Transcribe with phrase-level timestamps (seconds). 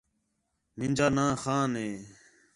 [0.77, 1.89] مینجا ناں خان ہے